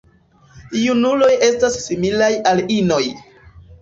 [0.83, 3.03] Junuloj estas similaj al inoj.